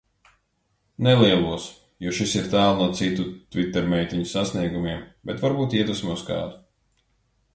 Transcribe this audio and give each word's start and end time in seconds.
Nelielos, 1.07 1.65
jo 2.05 2.13
šis 2.19 2.31
ir 2.39 2.47
tālu 2.53 2.79
no 2.87 2.95
citu 3.01 3.27
tvitermeiteņu 3.55 4.27
sasniegumiem, 4.31 5.03
bet 5.31 5.43
varbūt 5.47 5.79
iedvesmos 5.81 6.25
kādu. 6.31 6.59